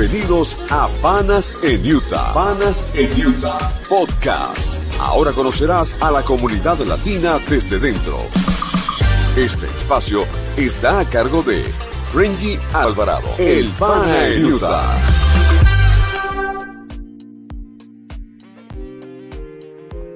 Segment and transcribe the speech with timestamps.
[0.00, 2.32] Bienvenidos a Panas en Utah.
[2.32, 4.82] Panas en Utah Podcast.
[4.98, 8.16] Ahora conocerás a la comunidad latina desde dentro.
[9.36, 10.22] Este espacio
[10.56, 11.64] está a cargo de
[12.12, 14.98] Frenji Alvarado, el Pana en Utah.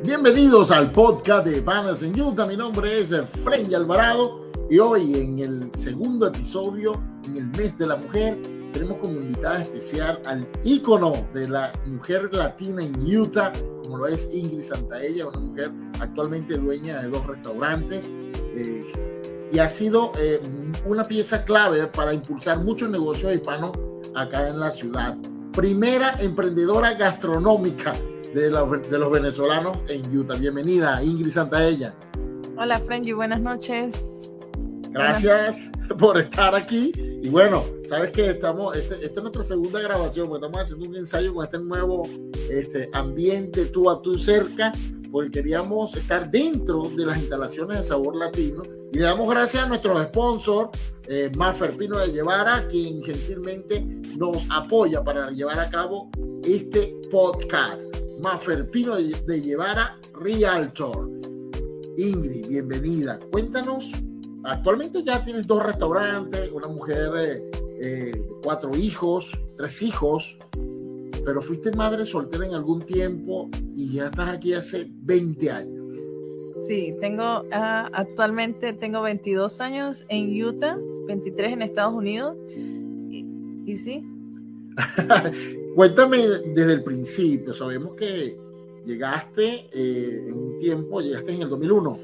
[0.03, 2.47] Bienvenidos al podcast de Panas en Utah.
[2.47, 3.13] Mi nombre es
[3.45, 8.39] Frenji Alvarado y hoy en el segundo episodio, en el mes de la mujer,
[8.75, 13.53] tenemos como invitada especial al ícono de la mujer latina en Utah,
[13.85, 15.71] como lo es Ingrid Santaella, una mujer
[16.01, 18.11] actualmente dueña de dos restaurantes
[18.57, 18.85] eh,
[19.53, 20.41] y ha sido eh,
[20.87, 23.71] una pieza clave para impulsar muchos negocios hispanos
[24.17, 25.17] acá en la ciudad.
[25.53, 27.93] Primera emprendedora gastronómica
[28.35, 30.35] de, la, de los venezolanos en Utah.
[30.35, 31.95] Bienvenida, Ingrid Santaella.
[32.57, 34.33] Hola, Frenji, buenas noches.
[34.91, 37.14] Gracias por estar aquí.
[37.25, 40.97] Y bueno, sabes que estamos, este, esta es nuestra segunda grabación, porque estamos haciendo un
[40.97, 42.07] ensayo con este nuevo
[42.51, 44.73] este, ambiente tú a tú cerca,
[45.11, 48.63] porque queríamos estar dentro de las instalaciones de Sabor Latino.
[48.93, 50.69] Y le damos gracias a nuestro sponsor,
[51.09, 53.81] eh, Maffer Pino de Llevara, quien gentilmente
[54.19, 56.11] nos apoya para llevar a cabo
[56.45, 57.81] este podcast.
[58.21, 61.09] Maffer Pino de, Llevara Realtor.
[61.97, 63.19] Ingrid, bienvenida.
[63.33, 63.93] Cuéntanos
[64.45, 67.51] Actualmente ya tienes dos restaurantes, una mujer, eh,
[67.81, 70.39] eh, cuatro hijos, tres hijos,
[71.25, 75.85] pero fuiste madre soltera en algún tiempo y ya estás aquí hace 20 años.
[76.61, 83.25] Sí, tengo uh, actualmente tengo 22 años en Utah, 23 en Estados Unidos y,
[83.65, 84.03] y sí.
[85.75, 86.19] Cuéntame
[86.55, 88.37] desde el principio, sabemos que
[88.85, 91.99] llegaste eh, en un tiempo, llegaste en el 2001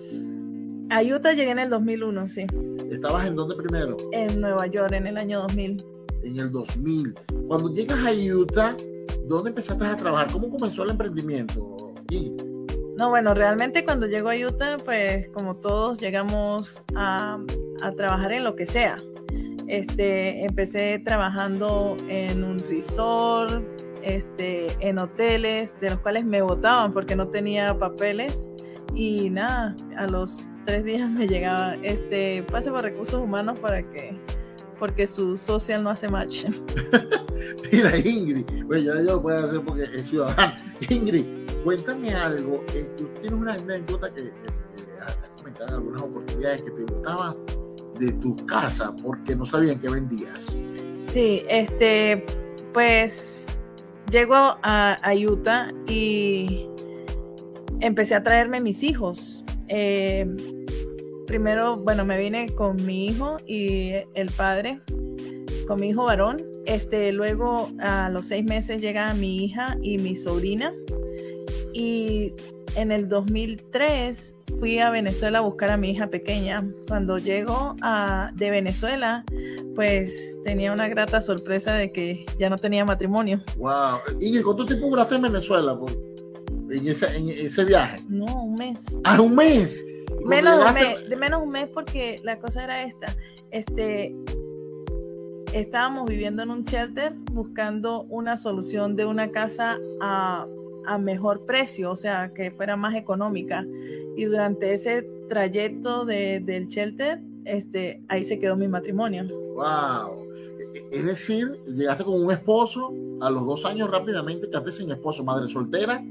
[0.91, 2.47] a Utah llegué en el 2001, sí.
[2.91, 3.97] ¿Estabas en dónde primero?
[4.13, 5.85] En Nueva York, en el año 2000.
[6.23, 7.15] En el 2000.
[7.47, 8.77] Cuando llegas a Utah,
[9.27, 10.31] ¿dónde empezaste a trabajar?
[10.33, 11.95] ¿Cómo comenzó el emprendimiento?
[12.97, 17.39] No, bueno, realmente cuando llego a Utah, pues como todos llegamos a,
[17.83, 18.97] a trabajar en lo que sea.
[19.69, 23.65] Este, empecé trabajando en un resort,
[24.03, 28.51] este, en hoteles, de los cuales me votaban porque no tenía papeles.
[28.95, 34.17] Y nada, a los tres días me llegaba este pase por recursos humanos para que
[34.79, 36.45] porque su social no hace match.
[37.73, 40.55] Mira, Ingrid, pues ya yo lo puedo hacer porque es ciudadano.
[40.89, 41.25] Ingrid,
[41.65, 42.65] cuéntame algo.
[42.73, 44.33] Eh, tú tienes una anécdota que,
[45.03, 47.37] has comentado en algunas oportunidades que te gustaban
[47.99, 50.57] de tu casa porque no sabían qué vendías.
[51.03, 52.25] Sí, este,
[52.73, 53.59] pues
[54.09, 56.69] llego a, a Utah y
[57.81, 59.45] empecé a traerme mis hijos.
[59.67, 60.27] Eh,
[61.31, 64.81] primero, bueno, me vine con mi hijo y el padre,
[65.69, 66.43] con mi hijo varón.
[66.67, 70.75] Este, luego a los seis meses llega mi hija y mi sobrina.
[71.73, 72.35] Y
[72.75, 76.69] en el 2003 fui a Venezuela a buscar a mi hija pequeña.
[76.89, 79.25] Cuando llego a, de Venezuela,
[79.77, 83.41] pues tenía una grata sorpresa de que ya no tenía matrimonio.
[83.57, 83.99] Wow.
[84.19, 85.79] ¿Y cuánto tiempo duraste en Venezuela?
[86.71, 88.03] en ese, viaje?
[88.09, 88.85] No, un mes.
[89.05, 89.85] ¿Ah, un mes?
[90.27, 93.15] Menos un mes, de menos un mes porque la cosa era esta.
[93.51, 94.15] Este,
[95.53, 100.47] estábamos viviendo en un shelter buscando una solución de una casa a,
[100.87, 103.67] a mejor precio, o sea, que fuera más económica.
[104.17, 109.25] Y durante ese trayecto de, del shelter, este, ahí se quedó mi matrimonio.
[109.55, 110.29] ¡Wow!
[110.93, 115.49] Es decir, llegaste con un esposo, a los dos años rápidamente quedaste sin esposo, madre
[115.49, 116.03] soltera,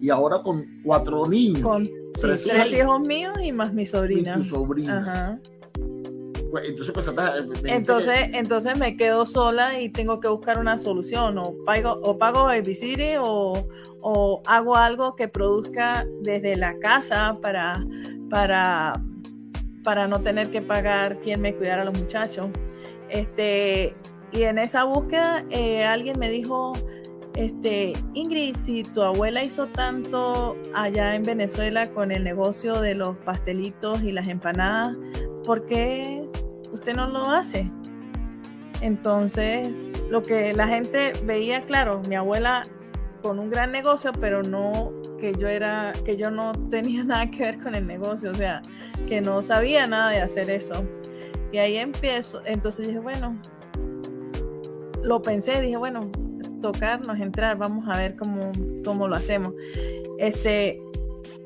[0.00, 1.62] y ahora con cuatro niños.
[1.62, 4.34] Con tres, hijos míos y más mi sobrina.
[4.34, 5.40] Y tu sobrina.
[6.50, 11.36] Pues, entonces, pues, entonces, entonces me quedo sola y tengo que buscar una solución.
[11.36, 12.46] O pago, o pago
[13.20, 13.68] o,
[14.00, 17.84] o hago algo que produzca desde la casa para,
[18.30, 19.02] para,
[19.84, 22.46] para no tener que pagar quien me cuidara a los muchachos.
[23.10, 23.94] Este,
[24.32, 26.72] y en esa búsqueda eh, alguien me dijo,
[27.38, 33.16] este, Ingrid, si tu abuela hizo tanto allá en Venezuela con el negocio de los
[33.18, 34.96] pastelitos y las empanadas,
[35.44, 36.28] ¿por qué
[36.72, 37.70] usted no lo hace?
[38.80, 42.64] Entonces, lo que la gente veía, claro, mi abuela
[43.22, 47.44] con un gran negocio, pero no que yo era, que yo no tenía nada que
[47.44, 48.62] ver con el negocio, o sea,
[49.06, 50.84] que no sabía nada de hacer eso.
[51.52, 53.36] Y ahí empiezo, entonces dije, bueno,
[55.04, 56.10] lo pensé, dije, bueno,
[56.60, 58.52] tocarnos, entrar, vamos a ver cómo,
[58.84, 59.54] cómo lo hacemos.
[60.18, 60.80] Este,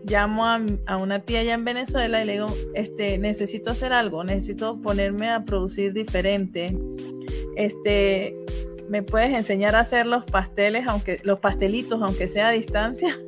[0.05, 4.25] llamo a, a, una tía allá en Venezuela y le digo, este, necesito hacer algo,
[4.25, 6.77] necesito ponerme a producir diferente.
[7.57, 8.37] Este,
[8.89, 13.19] ¿me puedes enseñar a hacer los pasteles, aunque los pastelitos, aunque sea a distancia?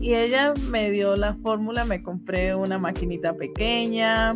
[0.00, 4.34] Y ella me dio la fórmula, me compré una maquinita pequeña,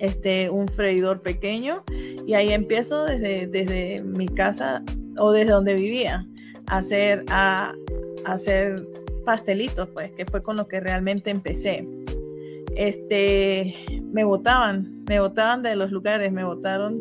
[0.00, 1.84] este, un freidor pequeño,
[2.26, 4.82] y ahí empiezo desde, desde mi casa
[5.18, 6.26] o desde donde vivía
[6.66, 7.74] hacer, a,
[8.24, 8.86] a hacer
[9.24, 11.86] pastelitos, pues, que fue con lo que realmente empecé.
[12.76, 13.74] Este,
[14.12, 17.00] me votaban, me votaban de los lugares, me votaron.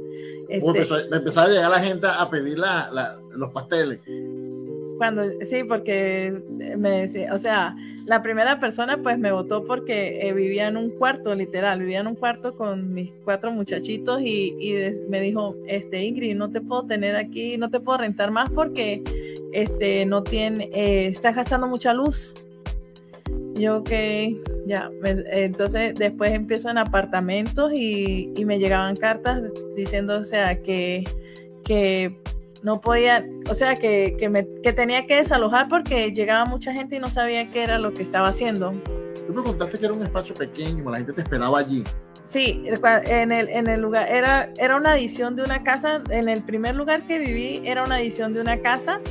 [0.49, 3.99] Este, empezó, me empezaba a llegar la gente a pedir la, la, los pasteles.
[5.01, 6.31] Cuando, sí, porque
[6.77, 7.75] me decía, o sea,
[8.06, 12.06] la primera persona pues me votó porque eh, vivía en un cuarto, literal, vivía en
[12.06, 14.75] un cuarto con mis cuatro muchachitos y,
[15.09, 19.01] me dijo, este Ingrid, no te puedo tener aquí, no te puedo rentar más porque
[19.53, 22.36] este no tiene, eh, estás gastando mucha luz.
[23.56, 29.42] Yo que ya, entonces después empiezo en apartamentos y, y, me llegaban cartas
[29.75, 31.03] diciendo, o sea, que,
[31.63, 32.15] que
[32.63, 36.97] no podía, o sea, que, que, me, que tenía que desalojar porque llegaba mucha gente
[36.97, 38.73] y no sabía qué era lo que estaba haciendo.
[39.27, 41.83] Tú me contaste que era un espacio pequeño, la gente te esperaba allí.
[42.25, 42.63] Sí,
[43.05, 46.75] en el, en el lugar, era, era una edición de una casa, en el primer
[46.75, 49.01] lugar que viví era una edición de una casa,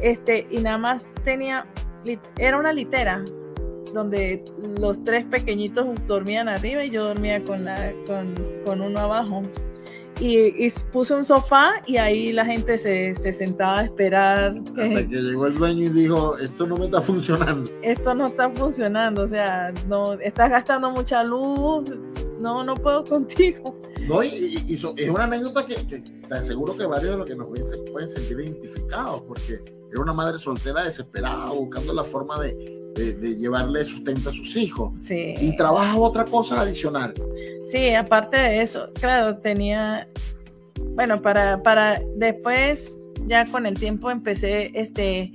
[0.00, 1.66] este, y nada más tenía,
[2.38, 3.24] era una litera,
[3.92, 4.44] donde
[4.78, 8.34] los tres pequeñitos dormían arriba y yo dormía con, la, con,
[8.64, 9.42] con uno abajo
[10.22, 14.54] y, puse un sofá y ahí la gente se, se sentaba a esperar.
[14.68, 17.70] Hasta que llegó el dueño y dijo, esto no me está funcionando.
[17.82, 21.90] Esto no está funcionando, o sea, no, estás gastando mucha luz,
[22.38, 23.80] no, no puedo contigo.
[24.08, 27.50] No, y, es una anécdota que, que, te aseguro que varios de los que nos
[27.50, 32.81] ven se pueden sentir identificados, porque era una madre soltera desesperada, buscando la forma de,
[32.94, 34.92] de, llevarle sustento a sus hijos.
[35.02, 35.34] Sí.
[35.40, 37.14] Y trabaja otra cosa adicional.
[37.64, 40.08] Sí, aparte de eso, claro, tenía,
[40.94, 45.32] bueno, para, para después, ya con el tiempo empecé, este,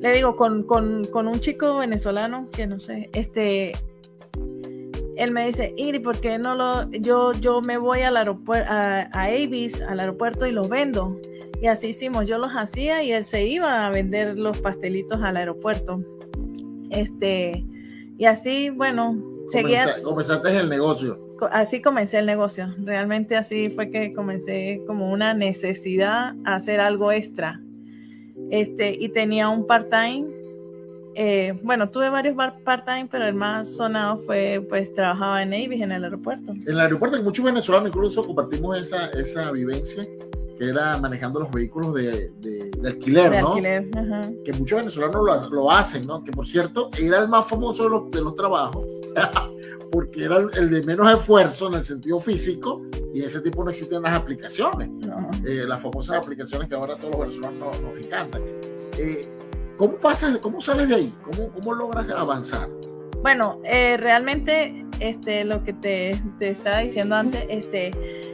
[0.00, 3.72] le digo, con, con, con un chico venezolano, que no sé, este,
[5.16, 9.00] él me dice, Ingrid, ¿por qué no lo, yo, yo me voy al aeropuerto, a,
[9.12, 11.20] a Avis, al aeropuerto y los vendo?
[11.60, 15.36] Y así hicimos, yo los hacía y él se iba a vender los pastelitos al
[15.36, 16.02] aeropuerto.
[16.90, 17.64] Este,
[18.18, 19.16] y así, bueno,
[19.48, 20.02] seguía.
[20.02, 21.18] Comenzaste el negocio.
[21.50, 22.74] Así comencé el negocio.
[22.78, 27.60] Realmente así fue que comencé como una necesidad a hacer algo extra.
[28.50, 30.28] Este, y tenía un part-time.
[31.14, 35.92] Eh, bueno, tuve varios part-time, pero el más sonado fue, pues, trabajaba en Avis, en
[35.92, 36.52] el aeropuerto.
[36.52, 40.04] En el aeropuerto, hay muchos venezolanos incluso compartimos esa, esa vivencia
[40.60, 43.54] que era manejando los vehículos de, de, alquiler, ¿no?
[44.44, 46.22] Que muchos venezolanos lo, lo, hacen, ¿no?
[46.22, 48.84] Que por cierto, era el más famoso de los, de los trabajos,
[49.90, 52.82] porque era el, de menos esfuerzo en el sentido físico,
[53.14, 54.90] y ese tipo no existían las aplicaciones,
[55.46, 58.42] eh, las famosas aplicaciones que ahora todos los venezolanos nos, encantan.
[58.98, 59.26] Eh,
[59.78, 61.14] ¿Cómo pasas, cómo sales de ahí?
[61.22, 62.68] ¿Cómo, cómo logras avanzar?
[63.22, 68.30] Bueno, eh, realmente este, lo que te, te estaba diciendo antes, este,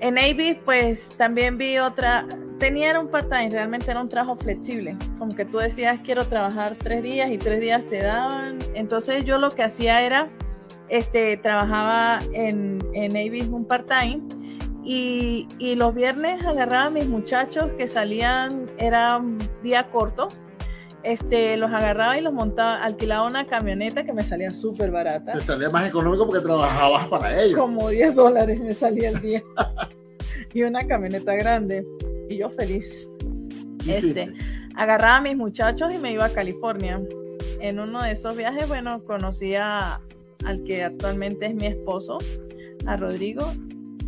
[0.00, 2.26] en Avis, pues también vi otra,
[2.58, 7.02] tenía un part-time, realmente era un trabajo flexible, como que tú decías quiero trabajar tres
[7.02, 8.58] días y tres días te daban.
[8.74, 10.28] Entonces yo lo que hacía era,
[10.88, 14.22] este, trabajaba en, en Avis un part-time
[14.84, 20.28] y, y, los viernes agarraba a mis muchachos que salían, era un día corto,
[21.02, 25.32] este, los agarraba y los montaba, alquilaba una camioneta que me salía súper barata.
[25.32, 27.58] Te salía más económico porque trabajabas para ellos.
[27.58, 29.42] Como 10 dólares me salía el día.
[30.54, 31.86] y una camioneta grande.
[32.28, 33.08] Y yo feliz.
[33.86, 34.32] Este,
[34.74, 37.00] agarraba a mis muchachos y me iba a California.
[37.60, 40.00] En uno de esos viajes, bueno, conocí a,
[40.44, 42.18] al que actualmente es mi esposo,
[42.86, 43.44] a Rodrigo,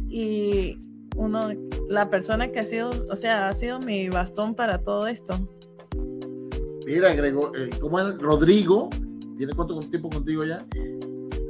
[0.08, 0.78] y
[1.16, 1.50] uno,
[1.88, 5.34] la persona que ha sido, o sea, ha sido mi bastón para todo esto.
[6.90, 8.90] Mira, Grego, eh, ¿cómo es Rodrigo?
[9.38, 10.66] ¿Tiene cuánto tiempo contigo ya?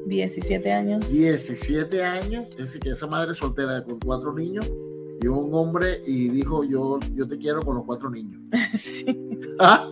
[0.07, 1.11] 17 años.
[1.11, 4.71] 17 años, es decir, que esa madre soltera con cuatro niños,
[5.19, 8.39] llegó un hombre y dijo, yo, yo te quiero con los cuatro niños.
[8.79, 9.07] sí.
[9.59, 9.89] ¿Ah?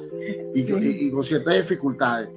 [0.54, 2.28] Y, con ciertas dificultades.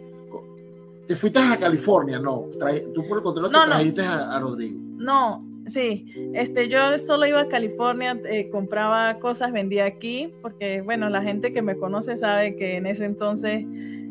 [1.06, 2.18] ¿Te fuiste a California?
[2.18, 2.46] No.
[2.94, 4.80] tú por el contrario te trajiste A, a, Rodrigo.
[4.96, 11.10] No, Sí, este, yo solo iba a California, eh, compraba cosas, vendía aquí, porque bueno,
[11.10, 13.66] la gente que me conoce sabe que en ese entonces,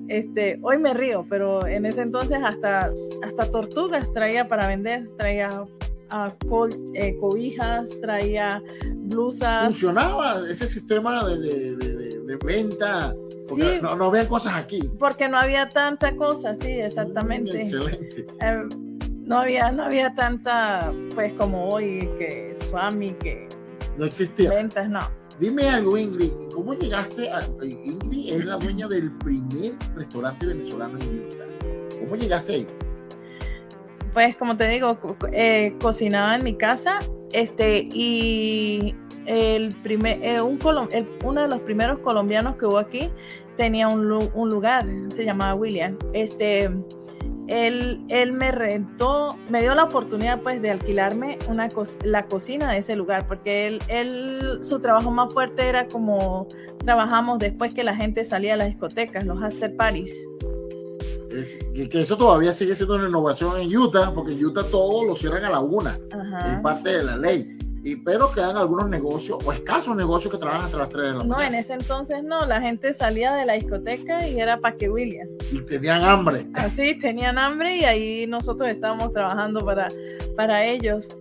[0.08, 2.90] este, hoy me río, pero en ese entonces hasta,
[3.22, 8.62] hasta tortugas traía para vender, traía uh, cobijas, traía
[8.94, 9.64] blusas.
[9.64, 13.14] Funcionaba ese sistema de, de, venta.
[13.48, 14.88] Porque no, no había cosas aquí.
[14.98, 17.62] Porque no había tanta cosa, sí, exactamente.
[17.62, 18.26] excelente.
[18.40, 18.89] Eh,
[19.30, 23.48] no había, no había tanta, pues como hoy, que Swami, que
[23.96, 24.50] no existía.
[24.50, 25.00] Ventas, no.
[25.38, 27.40] Dime algo, Ingrid, ¿cómo llegaste a...
[27.62, 31.44] Ingrid es la dueña del primer restaurante venezolano en Utah.
[32.00, 32.66] ¿Cómo llegaste ahí?
[34.12, 34.98] Pues como te digo,
[35.32, 36.98] eh, cocinaba en mi casa
[37.32, 38.96] este, y
[39.26, 40.58] el primer, eh, un
[41.24, 43.08] uno de los primeros colombianos que hubo aquí
[43.56, 45.96] tenía un, un, lugar, se llamaba William.
[46.14, 46.68] Este,
[47.50, 51.68] él, él me rentó, me dio la oportunidad pues de alquilarme una
[52.04, 56.46] la cocina de ese lugar, porque él, él, su trabajo más fuerte era como
[56.84, 60.14] trabajamos después que la gente salía a las discotecas, los after parties.
[61.74, 65.44] que eso todavía sigue siendo una innovación en Utah, porque en Utah todo lo cierran
[65.44, 65.98] a la una,
[66.48, 70.66] es parte de la ley y pero quedan algunos negocios o escasos negocios que trabajan
[70.66, 71.36] hasta las 3 de la mañana.
[71.36, 74.90] No, en ese entonces no, la gente salía de la discoteca y era para que
[74.90, 75.28] William.
[75.50, 76.46] Y tenían hambre.
[76.54, 79.88] Así, tenían hambre y ahí nosotros estábamos trabajando para,
[80.36, 81.16] para ellos.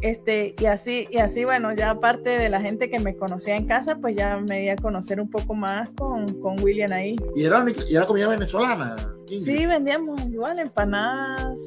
[0.00, 3.66] Este, y así, y así, bueno, ya aparte de la gente que me conocía en
[3.66, 7.16] casa, pues ya me iba a conocer un poco más con, con William ahí.
[7.34, 8.96] ¿Y era, ¿Y era comida venezolana?
[9.26, 11.60] Sí, vendíamos igual empanadas,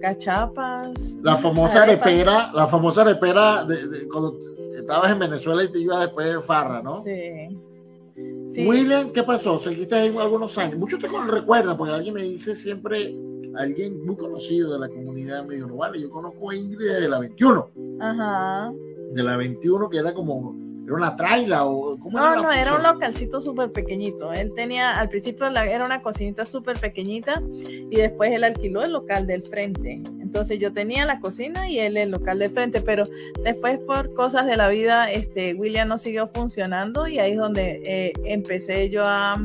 [0.00, 1.18] cachapas.
[1.22, 4.38] La famosa arepera, la famosa arepera de, cuando
[4.76, 6.96] estabas en Venezuela y te ibas después de Farra, ¿no?
[6.96, 8.64] Sí.
[8.66, 9.58] William, ¿qué pasó?
[9.58, 10.78] Seguiste ahí algunos años.
[10.78, 13.14] Muchos te recuerdan, porque alguien me dice siempre,
[13.56, 17.18] alguien muy conocido de la comunidad me dijo, vale, yo conozco a Ingrid de la
[17.18, 17.70] 21.
[18.00, 18.70] Ajá.
[19.12, 20.54] De la 21, que era como
[20.86, 24.32] ¿Era una traila o cómo No, no, era un localcito súper pequeñito.
[24.32, 29.26] Él tenía, al principio era una cocinita súper pequeñita y después él alquiló el local
[29.26, 30.00] del frente.
[30.20, 33.02] Entonces yo tenía la cocina y él el local del frente, pero
[33.42, 37.80] después por cosas de la vida, este, William no siguió funcionando y ahí es donde
[37.84, 39.44] eh, empecé yo a,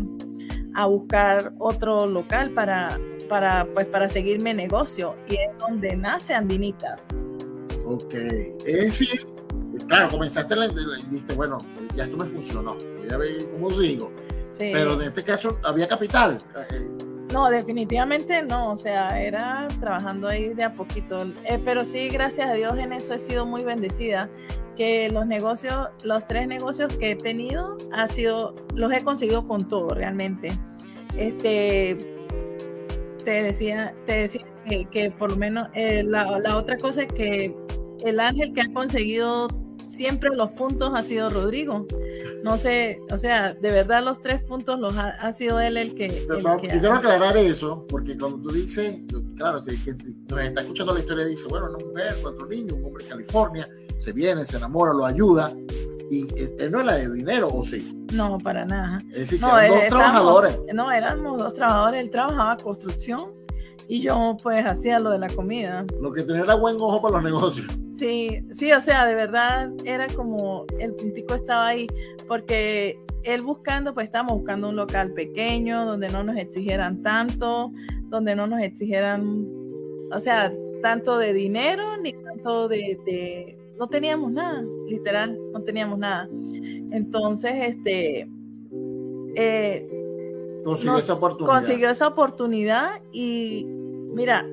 [0.76, 6.36] a, buscar otro local para, para, pues, para seguir mi negocio y es donde nace
[6.36, 7.08] Andinitas.
[7.88, 9.26] Ok, es decir,
[9.88, 11.58] claro, comenzaste y dijiste, bueno,
[11.96, 14.12] ya esto me funcionó, voy a ver cómo sigo.
[14.58, 16.38] Pero en este caso, ¿había capital?
[17.34, 21.22] No, definitivamente no, o sea, era trabajando ahí de a poquito.
[21.46, 24.30] Eh, pero sí, gracias a Dios en eso he sido muy bendecida,
[24.76, 29.68] que los negocios, los tres negocios que he tenido, ha sido, los he conseguido con
[29.68, 30.52] todo realmente.
[31.16, 31.98] Este,
[33.24, 34.46] te decía, te decía
[34.92, 37.56] que, por lo menos eh, la, la otra cosa es que
[38.04, 39.48] el ángel que ha conseguido
[40.02, 41.86] siempre los puntos ha sido Rodrigo.
[42.44, 46.26] No sé, o sea, de verdad los tres puntos los ha, sido él el que.
[46.28, 49.00] yo quiero aclarar eso, porque cuando tú dices,
[49.38, 49.94] claro, si que
[50.28, 53.70] nos está escuchando la historia, dice, bueno, una mujer, cuatro niños, un hombre en California,
[53.96, 55.54] se viene, se enamora, lo ayuda,
[56.10, 57.96] y eh, él no era de dinero, ¿o sí?
[58.12, 59.04] No, para nada.
[59.12, 60.60] Es decir, que eran dos trabajadores.
[60.74, 63.34] No, éramos dos trabajadores, él trabajaba construcción
[63.92, 65.86] y yo pues hacía lo de la comida.
[66.00, 67.68] Lo que tenía era buen ojo para los negocios.
[67.92, 71.88] Sí, sí, o sea, de verdad era como el puntico estaba ahí,
[72.26, 78.34] porque él buscando, pues estábamos buscando un local pequeño, donde no nos exigieran tanto, donde
[78.34, 79.46] no nos exigieran,
[80.10, 86.30] o sea, tanto de dinero ni tanto de, no teníamos nada, literal, no teníamos nada.
[86.30, 88.30] Entonces, este,
[89.36, 91.54] eh, consiguió esa oportunidad.
[91.54, 93.81] Consiguió esa oportunidad y
[94.14, 94.46] mira,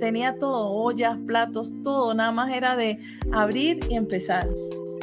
[0.00, 2.98] tenía todo, ollas, platos, todo, nada más era de
[3.32, 4.48] abrir y empezar.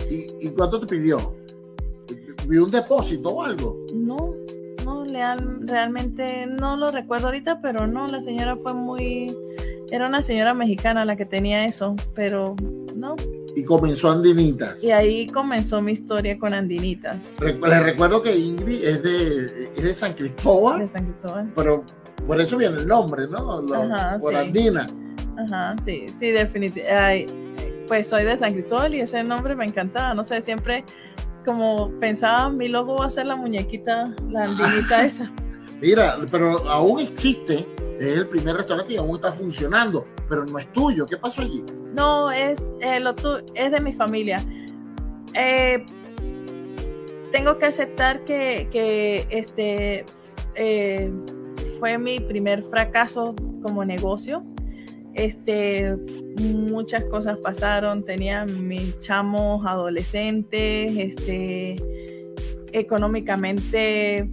[0.09, 1.35] ¿Y, cuánto te pidió?
[2.47, 3.77] ¿Pidió un depósito o algo?
[3.95, 4.35] No,
[4.83, 5.05] no,
[5.61, 9.33] realmente no lo recuerdo ahorita, pero no, la señora fue muy,
[9.89, 12.55] era una señora mexicana la que tenía eso, pero
[12.95, 13.15] no.
[13.55, 14.83] Y comenzó Andinitas.
[14.83, 17.35] Y ahí comenzó mi historia con Andinitas.
[17.41, 20.79] Les recuerdo que Ingrid es de, es de San Cristóbal.
[20.79, 21.51] De San Cristóbal.
[21.55, 21.83] Pero
[22.27, 23.61] por eso viene el nombre, ¿no?
[24.19, 24.87] por Andina.
[25.37, 27.33] Ajá, sí, sí, definitivamente.
[27.87, 30.13] Pues soy de San Cristóbal y ese nombre me encantaba.
[30.13, 30.85] No sé, siempre
[31.45, 35.31] como pensaba, mi logo va a ser la muñequita, la andinita esa.
[35.81, 37.65] Mira, pero aún existe,
[37.99, 41.05] es el primer restaurante y aún está funcionando, pero no es tuyo.
[41.05, 41.65] ¿Qué pasó allí?
[41.93, 43.15] No, es, eh, lo
[43.55, 44.43] es de mi familia.
[45.33, 45.83] Eh,
[47.31, 50.05] tengo que aceptar que, que este,
[50.55, 51.11] eh,
[51.81, 54.43] fue mi primer fracaso como negocio.
[55.15, 55.97] Este,
[56.39, 61.75] muchas cosas pasaron, tenía mis chamos adolescentes, este,
[62.71, 64.29] económicamente,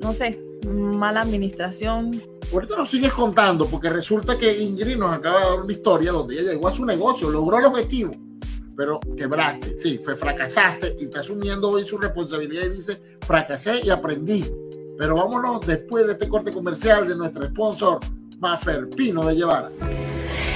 [0.00, 2.20] no sé, mala administración.
[2.52, 6.34] Ahorita nos sigues contando, porque resulta que Ingrid nos acaba de dar una historia donde
[6.34, 8.10] ella llegó a su negocio, logró el objetivo,
[8.76, 13.90] pero quebraste, sí, fue fracasaste y está asumiendo hoy su responsabilidad y dice, fracasé y
[13.90, 14.44] aprendí.
[14.98, 18.00] Pero vámonos después de este corte comercial de nuestro sponsor,
[18.38, 19.70] Maffer Pino de Llevara.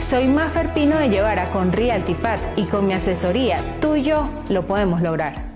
[0.00, 2.16] Soy Maffer Pino de Llevara con Realty
[2.56, 5.52] y con mi asesoría, tú y yo lo podemos lograr.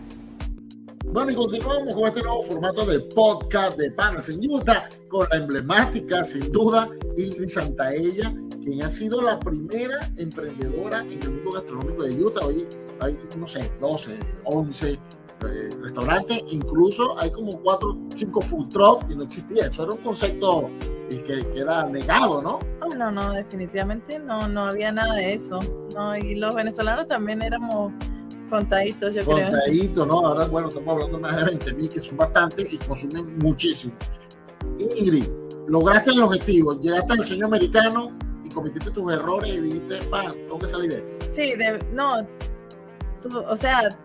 [1.06, 5.38] Bueno, y continuamos con este nuevo formato de podcast de Panas en Utah, con la
[5.38, 12.02] emblemática, sin duda, Ingrid Santaella, quien ha sido la primera emprendedora en el mundo gastronómico
[12.02, 12.46] de Utah.
[12.46, 12.66] Hoy
[13.00, 14.98] hay, no sé, 12, 11
[15.42, 19.66] eh, restaurantes, incluso hay como 4, 5 food trucks y no existía.
[19.66, 20.68] Eso era un concepto
[21.10, 22.58] eh, que, que, era negado, ¿no?
[22.96, 25.58] No, no, definitivamente no, no había nada de eso.
[25.94, 27.92] No, y los venezolanos también éramos
[28.50, 29.48] Contaditos, yo creo.
[29.48, 30.20] Contaditos, ¿no?
[30.20, 33.94] Ahora, bueno, estamos hablando más de 20 mil, que son bastantes y consumen muchísimo.
[34.78, 35.24] Ingrid,
[35.66, 38.12] lograste el objetivo, llegaste al sueño americano
[38.44, 41.26] y cometiste tus errores y dijiste, pa, tengo que salir de esto.
[41.32, 42.26] Sí, de, no,
[43.48, 43.98] o sea,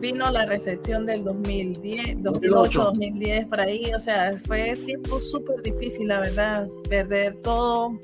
[0.00, 6.08] vino la recepción del 2010, 2008, 2010, por ahí, o sea, fue tiempo súper difícil,
[6.08, 7.98] la verdad, perder todo.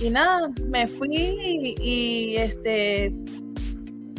[0.00, 3.12] Y nada, me fui y, y este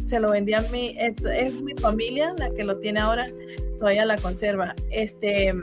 [0.06, 3.28] se lo vendí a mi, es, mi familia la que lo tiene ahora,
[3.80, 4.76] todavía la conserva.
[4.92, 5.54] Este,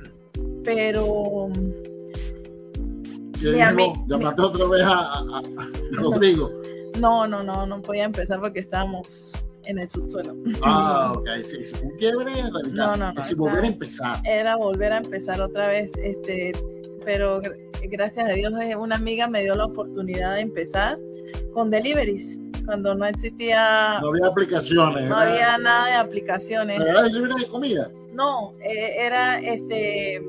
[0.65, 1.49] pero
[3.41, 5.43] llamaste otra vez a,
[5.93, 6.51] Rodrigo.
[6.99, 9.33] No, no, no, no podía empezar porque estábamos
[9.67, 10.37] en el subsuelo.
[10.63, 12.33] Ah, ok, sí, sí, un quiebre
[12.73, 13.37] No, no, no.
[13.37, 14.17] volver a empezar.
[14.25, 16.53] Era volver a empezar otra vez, este,
[17.05, 17.41] pero
[17.89, 20.99] gracias a Dios eh, una amiga me dio la oportunidad de empezar
[21.53, 23.99] con deliveries cuando no existía...
[24.01, 25.09] No había aplicaciones.
[25.09, 26.81] No había nada de aplicaciones.
[26.81, 27.91] ¿Era de comida?
[28.13, 30.23] No, eh, era este...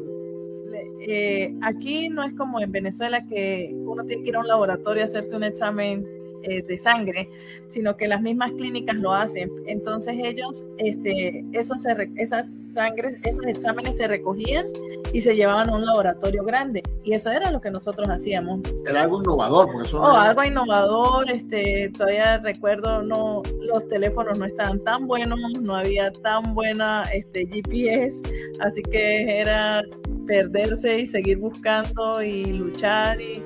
[1.08, 5.04] Eh, aquí no es como en Venezuela que uno tiene que ir a un laboratorio
[5.04, 6.06] a hacerse un examen
[6.44, 7.30] eh, de sangre,
[7.70, 9.50] sino que las mismas clínicas lo hacen.
[9.68, 11.86] Entonces ellos, este, esos,
[12.18, 14.68] esas sangres, esos exámenes se recogían
[15.14, 16.84] y se llevaban a un laboratorio grande.
[17.04, 18.62] Y eso era lo que nosotros hacíamos.
[18.88, 24.46] Era algo innovador, porque eso oh, algo innovador, este, todavía recuerdo, no, los teléfonos no
[24.46, 28.22] estaban tan buenos, no había tan buena este, GPS,
[28.60, 29.84] así que era
[30.28, 33.44] perderse y seguir buscando y luchar y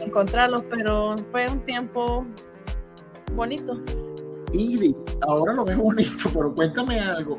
[0.00, 2.24] encontrarlos, pero fue un tiempo
[3.34, 3.80] bonito.
[4.52, 7.38] Ingrid, ahora lo ves bonito, pero cuéntame algo.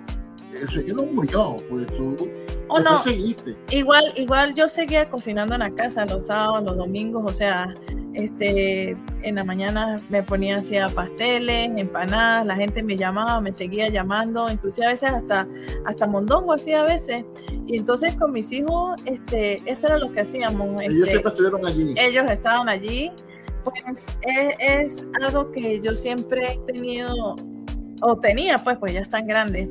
[0.53, 2.15] El sueño no murió, pues tú
[2.69, 2.97] oh, no.
[2.99, 3.57] seguiste.
[3.71, 7.73] Igual, igual yo seguía cocinando en la casa los sábados, los domingos, o sea,
[8.15, 13.89] este, en la mañana me ponía hacía pasteles, empanadas, la gente me llamaba, me seguía
[13.89, 15.47] llamando, inclusive a veces hasta,
[15.85, 17.25] hasta mondongo hacía a veces.
[17.67, 20.81] Y entonces con mis hijos, este, eso era lo que hacíamos.
[20.81, 21.95] ellos este, siempre estuvieron allí.
[21.97, 23.11] Ellos estaban allí.
[23.63, 27.35] Pues es, es algo que yo siempre he tenido
[28.01, 29.67] o tenía, pues, pues ya están grandes,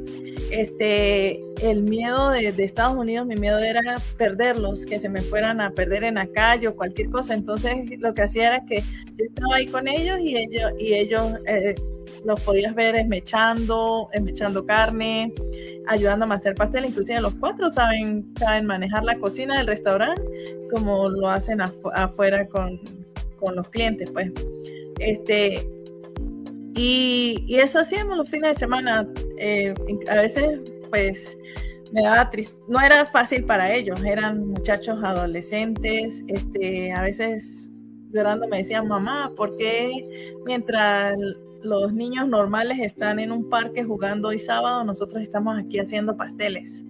[0.50, 5.70] este, el miedo de, Estados Unidos, mi miedo era perderlos, que se me fueran a
[5.70, 7.34] perder en la calle o cualquier cosa.
[7.34, 11.32] Entonces, lo que hacía era que yo estaba ahí con ellos y ellos, y ellos
[11.46, 11.74] eh,
[12.24, 15.32] los podías ver esmechando, esmechando carne,
[15.88, 16.84] ayudándome a hacer pastel.
[16.84, 20.22] Inclusive los cuatro saben, saben manejar la cocina del restaurante
[20.70, 22.80] como lo hacen afuera con,
[23.38, 24.30] con los clientes, pues.
[24.98, 25.66] Este,
[26.74, 29.08] y, eso hacíamos los fines de semana.
[29.38, 29.74] Eh,
[30.08, 30.60] a veces,
[30.90, 31.36] pues,
[31.92, 32.56] me daba triste.
[32.68, 36.24] No era fácil para ellos, eran muchachos adolescentes.
[36.26, 37.70] Este, a veces
[38.12, 41.16] llorando me decían, mamá, ¿por qué mientras
[41.62, 46.84] los niños normales están en un parque jugando hoy sábado, nosotros estamos aquí haciendo pasteles?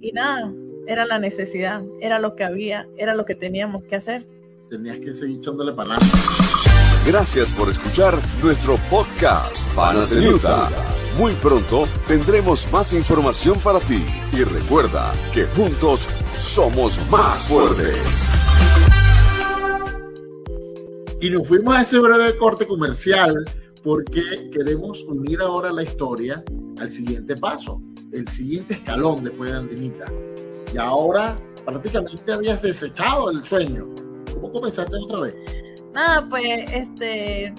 [0.00, 0.52] Y nada,
[0.86, 4.26] era la necesidad, era lo que había, era lo que teníamos que hacer.
[4.70, 5.96] Tenías que seguir echándole para
[7.06, 9.64] Gracias por escuchar nuestro podcast
[10.16, 10.68] Utah.
[11.16, 18.34] Muy pronto tendremos más información para ti y recuerda que juntos somos más fuertes.
[21.20, 23.44] Y nos fuimos a ese breve corte comercial
[23.84, 26.42] porque queremos unir ahora la historia
[26.80, 30.12] al siguiente paso, el siguiente escalón después de Andinita.
[30.74, 33.94] Y ahora prácticamente habías desechado el sueño.
[34.34, 35.65] ¿Cómo comenzaste otra vez?
[35.96, 37.54] Nada, pues este,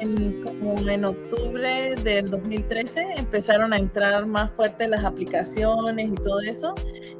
[0.00, 6.40] en, como en octubre del 2013 empezaron a entrar más fuertes las aplicaciones y todo
[6.42, 6.76] eso.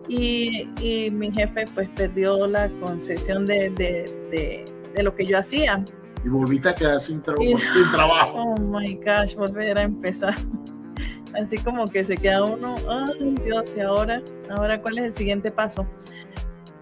[0.08, 0.68] Y,
[1.10, 5.84] mi jefe pues perdió la concesión de, de, de, lo que yo hacía.
[6.24, 8.38] y volviste a quedar sin, sin trabajo.
[8.56, 10.36] Oh my gosh, volver a empezar.
[11.34, 14.22] Así como que se queda uno, ay Dios, y ahora,
[14.56, 15.84] ahora cuál es el siguiente paso.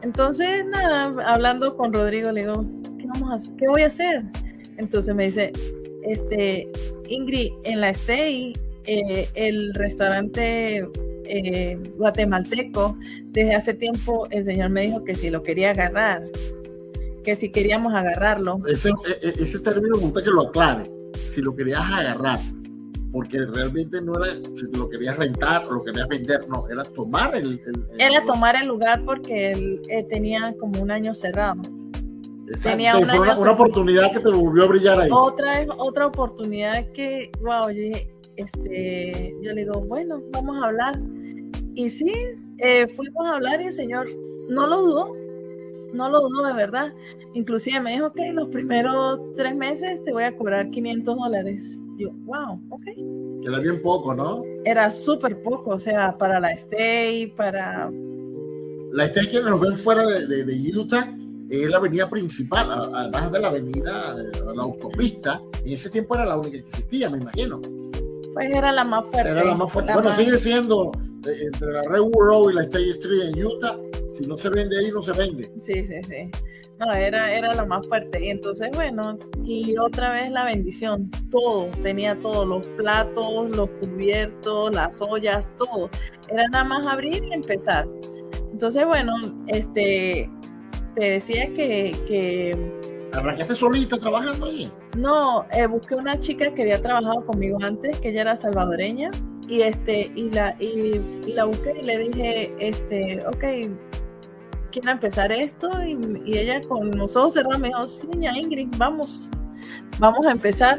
[0.02, 2.62] Entonces, nada, hablando con Rodrigo, le digo,
[3.04, 4.24] ¿qué, vamos a, ¿qué voy a hacer?
[4.76, 5.52] Entonces me dice,
[6.02, 6.68] este,
[7.08, 8.54] Ingrid, en la Stay,
[8.86, 10.86] eh, el restaurante
[11.24, 12.96] eh, guatemalteco,
[13.32, 16.22] desde hace tiempo el señor me dijo que si lo quería agarrar,
[17.22, 18.58] que si queríamos agarrarlo.
[18.66, 22.38] Ese, e, e, ese término me gusta que lo aclare, si lo querías agarrar,
[23.12, 27.36] porque realmente no era si lo querías rentar o lo querías vender, no, era tomar
[27.36, 27.60] el...
[27.98, 31.62] era tomar el lugar porque él eh, tenía como un año cerrado.
[32.62, 35.10] Tenía una, una, oportunidad que te volvió a brillar ahí.
[35.10, 37.96] Otra, otra oportunidad que, wow, yo
[38.36, 41.00] este, yo le digo, bueno, vamos a hablar.
[41.74, 42.12] Y sí,
[42.58, 44.06] eh, fuimos a hablar y el señor
[44.48, 45.12] no lo dudó,
[45.92, 46.92] no lo dudó de verdad.
[47.34, 51.82] Inclusive me dijo, ok, los primeros tres meses te voy a cobrar 500 dólares.
[51.96, 52.84] Yo, wow, ok.
[52.84, 54.42] Que era bien poco, ¿no?
[54.64, 57.90] Era súper poco, o sea, para la stay, para...
[58.92, 61.12] La stay que nos ven fuera de, de, Utah
[61.50, 64.16] es la avenida principal, además de la avenida,
[64.54, 65.40] la autopista.
[65.64, 67.60] En ese tiempo era la única que existía, me imagino.
[68.34, 69.30] Pues era la más fuerte.
[69.30, 69.92] Era la más fuerte.
[69.92, 70.90] bueno, sigue siendo
[71.26, 73.78] eh, entre la Red Road y la State Street en Utah.
[74.12, 75.50] Si no se vende ahí, no se vende.
[75.60, 76.30] Sí, sí, sí.
[76.78, 78.24] No, era, era la más fuerte.
[78.24, 81.10] Y entonces, bueno, y otra vez la bendición.
[81.30, 85.88] Todo, tenía todo, los platos, los cubiertos, las ollas, todo.
[86.28, 87.88] Era nada más abrir y empezar.
[88.50, 89.12] Entonces, bueno,
[89.48, 90.28] este,
[90.94, 92.56] te decía que, que
[93.14, 94.72] ¿Arrancaste solita trabajando ahí?
[94.96, 99.10] No, eh, busqué una chica que había trabajado conmigo antes, que ella era salvadoreña,
[99.48, 103.44] y este, y la, y, la busqué y le dije, este, ok,
[104.72, 109.28] quiero empezar esto, y, ella con los ojos cerrados me dijo, sí, Ingrid, vamos,
[109.98, 110.78] vamos a empezar.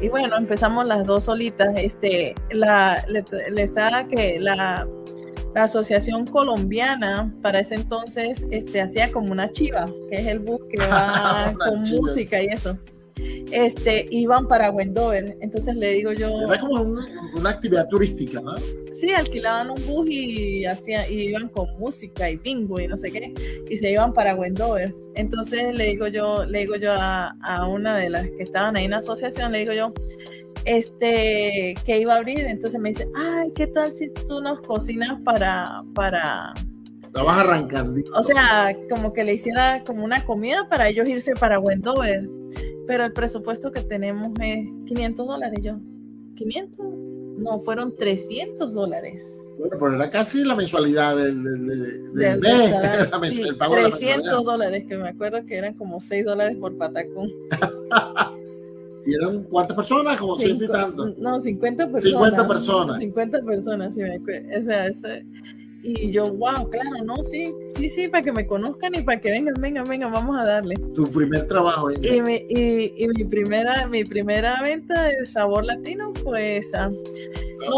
[0.00, 1.76] Y bueno, empezamos las dos solitas.
[1.76, 4.86] Este, la, le, le estaba que la
[5.58, 10.60] la Asociación Colombiana para ese entonces este, hacía como una chiva, que es el bus
[10.70, 12.78] que va con música y eso.
[13.50, 16.28] Este, iban para Wendover, entonces le digo yo...
[16.42, 17.00] Era como
[17.34, 18.54] una actividad turística, ¿no?
[18.92, 23.10] Sí, alquilaban un bus y, hacían, y iban con música y bingo y no sé
[23.10, 23.34] qué,
[23.68, 24.94] y se iban para Wendover.
[25.16, 28.84] Entonces le digo yo, le digo yo a, a una de las que estaban ahí
[28.84, 29.92] en la asociación, le digo yo,
[30.64, 35.20] este, que iba a abrir, entonces me dice, ay, ¿qué tal si tú nos cocinas
[35.22, 36.52] para, para...
[37.02, 38.00] Estabas arrancando.
[38.14, 42.28] O sea, como que le hiciera como una comida para ellos irse para Wendover,
[42.86, 45.78] pero el presupuesto que tenemos es 500 dólares, yo,
[46.36, 46.86] 500,
[47.38, 49.40] no, fueron 300 dólares.
[49.58, 51.66] Bueno, pero era casi la mensualidad del, del,
[52.14, 52.40] del,
[53.20, 57.30] mes, el pago 300 dólares, que me acuerdo que eran como 6 dólares por patacón.
[59.08, 60.18] ¿Y eran cuántas personas?
[60.18, 61.14] Como ciento y tanto.
[61.16, 62.12] No, 50 personas.
[62.12, 62.98] 50 personas.
[62.98, 65.24] 50 personas, sí, me O sea, ese,
[65.82, 69.30] y yo, wow, claro, no, sí, sí, sí, para que me conozcan y para que
[69.30, 70.74] vengan, vengan, vengan, vamos a darle.
[70.94, 71.90] Tu primer trabajo.
[71.90, 76.90] Y mi, y, y, mi primera, mi primera venta de sabor latino fue esa.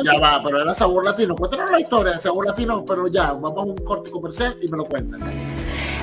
[0.05, 1.37] ya va, pero era sabor latino.
[1.37, 4.79] Cuéntanos la historia de sabor latino, pero ya, vamos a un corte comercial y me
[4.79, 5.21] lo cuentan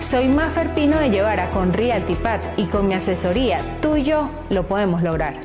[0.00, 4.66] Soy Mafer Pino de Llevara con Realtipat y con mi asesoría, tú y yo lo
[4.66, 5.38] podemos lograr.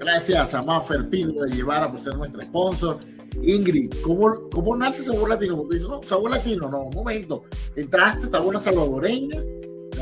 [0.00, 2.98] Gracias a Mafer Pino de Llevara por ser nuestro sponsor.
[3.42, 5.56] Ingrid, ¿cómo, cómo nace Sabor Latino?
[5.56, 7.44] Porque dices, no, Sabor Latino, no, un momento.
[7.74, 9.42] Entraste, estaba una salvadoreña,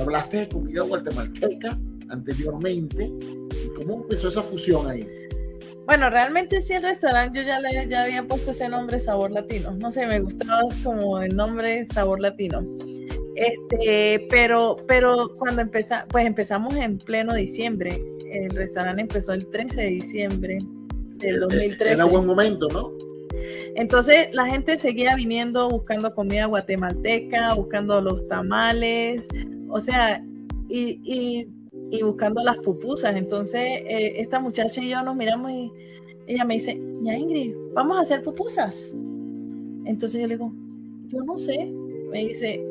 [0.00, 3.12] hablaste de comida guatemalteca anteriormente.
[3.64, 5.08] ¿Y cómo empezó esa fusión ahí?
[5.86, 9.72] Bueno, realmente sí el restaurante yo ya le ya había puesto ese nombre Sabor Latino.
[9.72, 12.62] No sé, me gustaba como el nombre Sabor Latino.
[13.36, 18.02] Este, pero, pero cuando empezamos, pues empezamos en pleno diciembre.
[18.30, 20.58] El restaurante empezó el 13 de diciembre
[21.16, 21.94] del 2013.
[21.94, 22.92] Era buen momento, ¿no?
[23.76, 29.28] Entonces la gente seguía viniendo buscando comida guatemalteca, buscando los tamales,
[29.68, 30.22] o sea,
[30.68, 31.48] y, y,
[31.98, 33.16] y buscando las pupusas.
[33.16, 35.72] Entonces eh, esta muchacha y yo nos miramos y
[36.26, 38.94] ella me dice, ya Ingrid, vamos a hacer pupusas.
[39.84, 40.52] Entonces yo le digo,
[41.08, 41.70] yo no sé.
[42.10, 42.64] Me dice,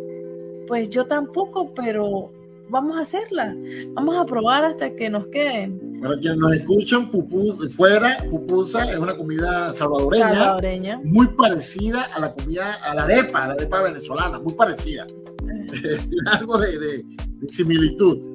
[0.67, 2.31] pues yo tampoco, pero
[2.69, 3.55] vamos a hacerla,
[3.93, 5.99] vamos a probar hasta que nos queden.
[6.01, 12.33] Para quienes nos escuchan, pupu, fuera, pupusa es una comida salvadoreña, muy parecida a la
[12.33, 15.05] comida, a la arepa, a la arepa venezolana, muy parecida.
[15.05, 15.67] Eh.
[16.09, 17.03] Tiene algo de, de,
[17.47, 18.32] similitud.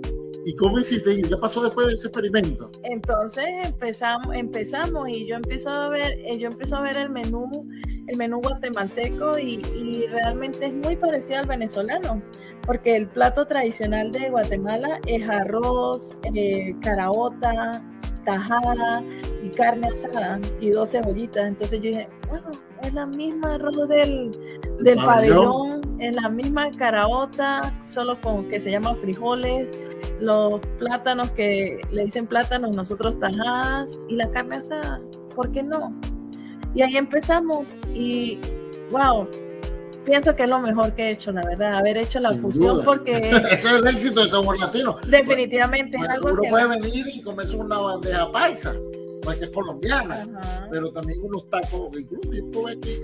[0.49, 1.21] ¿Y cómo hiciste?
[1.21, 2.71] ¿Qué pasó después de ese experimento?
[2.83, 7.69] Entonces empezamos, empezamos y yo empiezo a ver, eh, yo empiezo a ver el menú,
[8.07, 12.23] el menú guatemalteco y, y realmente es muy parecido al venezolano
[12.65, 17.85] porque el plato tradicional de Guatemala es arroz, eh, caraota,
[18.25, 19.05] tajada
[19.43, 21.47] y carne asada y dos cebollitas.
[21.47, 22.51] Entonces yo dije, bueno,
[22.83, 24.31] es la misma arroz del,
[24.81, 29.71] del pabellón, es la misma caraota, solo con que se llama frijoles,
[30.21, 35.01] los plátanos que le dicen plátanos, nosotros tajadas y la carne asada.
[35.35, 35.95] ¿Por qué no?
[36.75, 38.39] Y ahí empezamos y
[38.91, 39.29] wow,
[40.05, 43.17] pienso que es lo mejor que he hecho, la verdad, haber hecho la fusión porque...
[43.51, 44.97] Ese es el éxito de Sabor Latino.
[45.07, 48.75] Definitivamente es algo uno puede venir y comerse una bandeja paisa,
[49.23, 50.27] porque es colombiana,
[50.71, 52.97] pero también unos tacos, incluso yo aquí,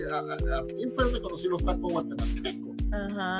[0.72, 2.76] aquí fue donde conocí los tacos guatemaltecos.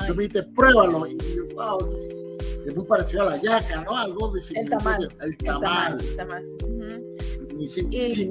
[0.07, 1.17] Yo me dije, pruébalo, y
[1.53, 2.24] wow,
[2.65, 3.97] es muy parecido a la yaca, ¿no?
[3.97, 5.07] Algo de El tamal.
[5.21, 5.97] El tamal.
[5.99, 6.45] El tamal.
[7.57, 8.29] Y, y,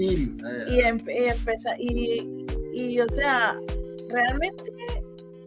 [0.68, 0.98] y, em,
[1.78, 3.58] y, y, y, o sea,
[4.08, 4.64] realmente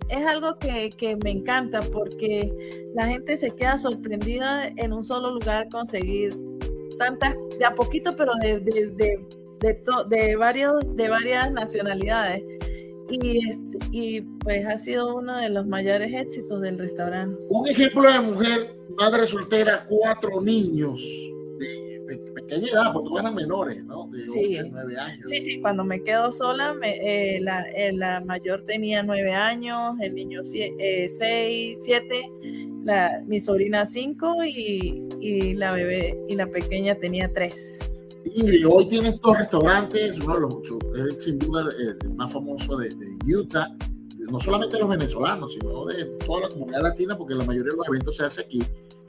[0.09, 2.51] es algo que, me encanta porque
[2.95, 6.35] la gente se queda sorprendida en un solo lugar conseguir
[6.97, 9.25] tantas, de a poquito, pero de, de,
[10.09, 12.41] de, varios, de varias nacionalidades.
[13.09, 17.41] Y, este, y pues ha sido uno de los mayores éxitos del restaurante.
[17.49, 21.01] Un ejemplo de mujer, madre soltera, cuatro niños
[22.47, 24.07] pequeña edad, porque eran menores, ¿no?
[24.07, 24.59] De sí.
[24.69, 25.29] 9 años.
[25.29, 29.95] Sí, sí, cuando me quedo sola, me, eh, la, eh, la, mayor tenía 9 años,
[29.99, 32.31] el niño 6, 7,
[32.83, 37.91] la, mi sobrina 5 y, y, la bebé y la pequeña tenía 3.
[38.35, 42.89] Ingrid, hoy tienes dos restaurantes, uno de los, es sin duda el más famoso de,
[42.89, 43.69] de Utah,
[44.29, 47.77] no solamente de los venezolanos, sino de toda la comunidad latina, porque la mayoría de
[47.77, 48.63] los eventos se hace aquí.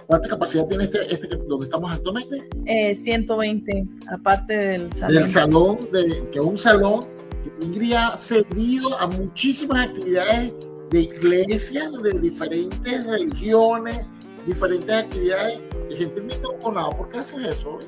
[0.07, 2.49] ¿Cuánta capacidad tiene este, este donde estamos actualmente?
[2.65, 5.15] Eh, 120, aparte del salón.
[5.15, 7.05] Del salón, de, que es un salón
[7.43, 10.53] que Ingrid ha cedido a muchísimas actividades
[10.91, 14.01] de iglesias de diferentes religiones,
[14.47, 15.61] diferentes actividades.
[15.91, 16.35] Y gente me
[16.73, 16.91] nada.
[16.91, 17.79] ¿por qué haces eso?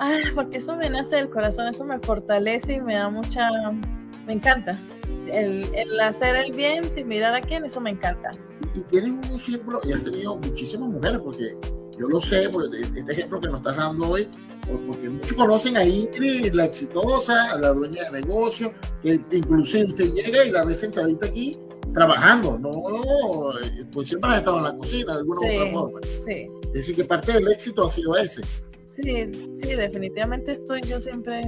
[0.00, 3.50] Ah, porque eso me nace del corazón, eso me fortalece y me da mucha,
[4.26, 4.80] me encanta.
[5.32, 8.32] El, el hacer el bien sin mirar a quién, eso me encanta
[8.74, 11.56] y tienes un ejemplo, y has tenido muchísimas mujeres, porque
[11.98, 14.28] yo lo sé, porque este ejemplo que nos estás dando hoy,
[14.86, 20.44] porque muchos conocen a Ingrid, la exitosa, la dueña de negocio, que inclusive usted llega
[20.44, 21.58] y la ve sentadita aquí
[21.92, 23.52] trabajando, no,
[23.92, 26.00] pues siempre has estado en la cocina de alguna u otra forma.
[26.24, 26.46] Sí.
[26.66, 28.42] Es decir, que parte del éxito ha sido ese.
[28.94, 31.40] Sí, sí, definitivamente estoy yo siempre.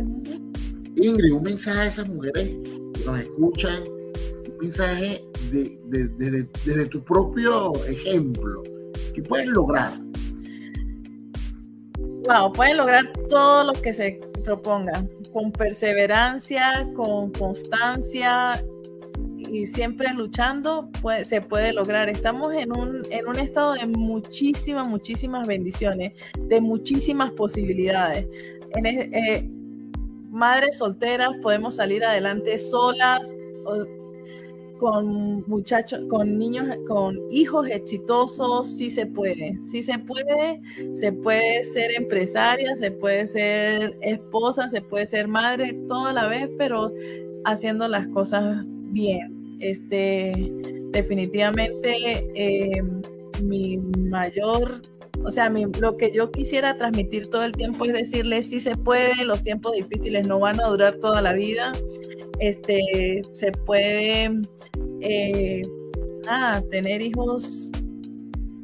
[0.97, 2.57] Ingrid, un mensaje a esas mujeres
[2.95, 3.83] que nos escuchan,
[4.61, 5.77] mensaje de,
[6.65, 8.63] desde tu propio ejemplo
[9.13, 9.93] que pueden lograr?
[12.25, 18.53] Wow, pueden lograr todo lo que se propongan, con perseverancia, con constancia
[19.53, 20.89] y siempre luchando,
[21.27, 22.09] se puede lograr.
[22.09, 28.27] Estamos en un, en un estado de muchísimas, muchísimas bendiciones, de muchísimas posibilidades.
[28.83, 29.47] Eh,
[30.31, 33.35] madres solteras podemos salir adelante solas,
[34.79, 40.61] con muchachos, con niños, con hijos exitosos, sí se puede, sí se puede,
[40.95, 46.49] se puede ser empresaria, se puede ser esposa, se puede ser madre, toda la vez,
[46.57, 46.91] pero
[47.45, 49.42] haciendo las cosas bien.
[49.63, 50.33] Este,
[50.91, 51.95] definitivamente
[52.35, 52.83] eh,
[53.43, 54.83] mi mayor
[55.25, 59.25] o sea, lo que yo quisiera transmitir todo el tiempo es decirles si se puede,
[59.25, 61.73] los tiempos difíciles no van a durar toda la vida.
[62.41, 64.33] Este, se puede
[65.01, 65.63] eh,
[66.71, 67.71] tener hijos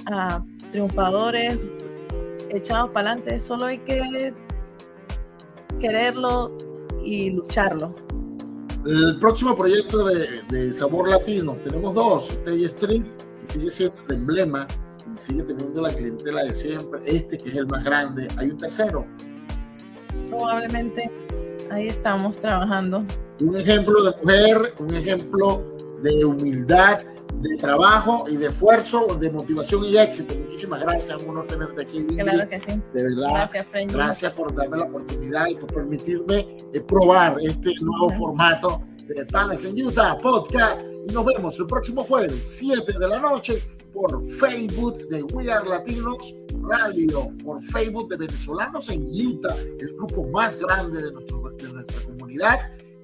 [0.06, 1.58] ah, triunfadores,
[2.50, 4.32] echados para adelante, solo hay que
[5.80, 6.56] quererlo
[7.04, 7.94] y lucharlo.
[8.86, 13.02] El próximo proyecto de, Sabor Latino, tenemos dos, Stay Street,
[13.40, 14.66] que sigue siendo el emblema
[15.06, 18.58] y sigue teniendo la clientela de siempre, este que es el más grande, hay un
[18.58, 19.04] tercero.
[20.30, 21.10] Probablemente
[21.70, 23.04] ahí estamos trabajando.
[23.40, 25.62] Un ejemplo de mujer, un ejemplo
[26.02, 27.00] de humildad,
[27.40, 30.34] de trabajo y de esfuerzo, de motivación y éxito.
[30.38, 32.04] Muchísimas gracias, un honor tenerte aquí.
[32.06, 32.82] Claro que sí.
[32.94, 33.50] De verdad.
[33.52, 39.24] Gracias, Gracias por darme la oportunidad y por permitirme eh, probar este nuevo formato de
[39.26, 40.82] Panes en Utah Podcast.
[41.08, 45.66] Y nos vemos el próximo jueves, 7 de la noche, por Facebook de We Are
[45.68, 52.02] Latinos Radio, por Facebook de Venezolanos en Utah, el grupo más grande de, de nuestra
[52.04, 52.58] comunidad,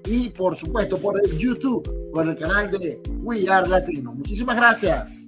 [0.07, 4.15] y por supuesto por el YouTube, por el canal de We Are Latinos.
[4.15, 5.24] Muchísimas gracias.